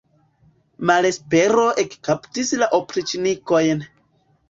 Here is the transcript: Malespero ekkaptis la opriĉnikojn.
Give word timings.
Malespero 0.91 1.67
ekkaptis 1.85 2.57
la 2.65 2.73
opriĉnikojn. 2.83 3.89